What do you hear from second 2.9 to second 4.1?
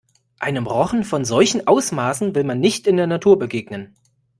der Natur begegnen.